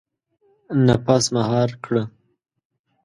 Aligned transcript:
•نفس 0.85 1.23
مهار 1.35 1.69
کړه. 1.85 2.03